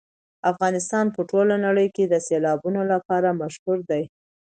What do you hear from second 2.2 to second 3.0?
سیلابونو